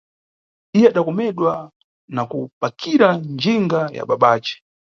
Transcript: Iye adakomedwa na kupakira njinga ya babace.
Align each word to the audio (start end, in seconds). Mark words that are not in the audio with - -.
Iye 0.75 0.87
adakomedwa 0.91 1.51
na 2.15 2.23
kupakira 2.31 3.07
njinga 3.33 3.81
ya 3.97 4.03
babace. 4.09 4.53